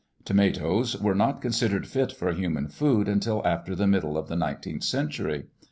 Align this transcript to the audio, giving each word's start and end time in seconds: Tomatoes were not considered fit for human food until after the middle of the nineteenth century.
Tomatoes 0.25 0.99
were 0.99 1.13
not 1.13 1.43
considered 1.43 1.85
fit 1.85 2.11
for 2.11 2.33
human 2.33 2.67
food 2.69 3.07
until 3.07 3.45
after 3.45 3.75
the 3.75 3.85
middle 3.85 4.17
of 4.17 4.29
the 4.29 4.35
nineteenth 4.35 4.83
century. 4.83 5.43